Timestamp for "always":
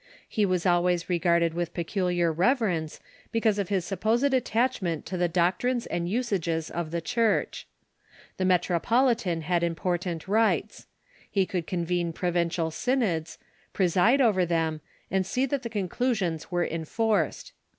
0.65-1.11